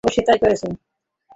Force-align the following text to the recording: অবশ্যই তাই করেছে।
অবশ্যই 0.03 0.25
তাই 0.27 0.37
করেছে। 0.43 0.67